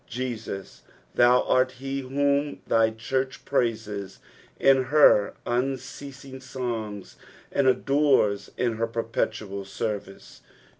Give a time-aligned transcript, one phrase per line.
[0.09, 0.81] Jesus,
[1.13, 4.17] thou art he whom thy church praieca
[4.59, 7.17] in her unceasing songs,
[7.51, 10.41] and adores in her perpetual service.